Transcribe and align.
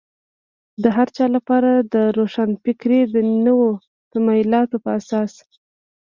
د 0.83 0.85
هر 0.97 1.07
چا 1.15 1.25
لپاره 1.35 1.69
روښانفکري 2.17 3.01
د 3.13 3.15
نویو 3.45 3.79
تمایلاتو 4.13 4.75
په 4.83 4.89
اساس. 4.99 5.33